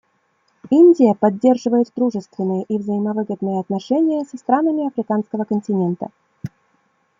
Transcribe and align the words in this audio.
Индия 0.71 1.13
поддерживает 1.13 1.91
дружественные 1.95 2.63
и 2.63 2.79
взаимовыгодные 2.79 3.59
отношения 3.59 4.25
со 4.25 4.35
странами 4.35 4.87
Африканского 4.87 5.43
континента. 5.43 6.09